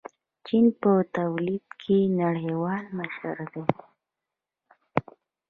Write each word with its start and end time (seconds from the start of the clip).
چین 0.45 0.65
په 0.81 0.91
تولید 1.17 1.65
کې 1.81 1.97
نړیوال 2.21 2.83
مشر 2.99 3.37
دی. 3.53 3.63